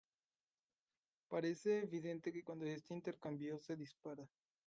parece 1.29 1.83
evidente 1.83 2.33
que 2.33 2.43
cuando 2.43 2.65
este 2.65 2.95
intercambio 2.95 3.59
se 3.59 3.75
dispara 3.75 4.27